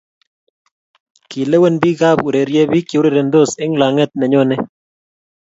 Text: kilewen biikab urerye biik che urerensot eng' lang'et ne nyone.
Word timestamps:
kilewen 1.29 1.75
biikab 1.81 2.17
urerye 2.27 2.61
biik 2.71 2.85
che 2.89 2.95
urerensot 2.99 3.51
eng' 3.63 3.77
lang'et 3.81 4.11
ne 4.15 4.25
nyone. 4.31 4.55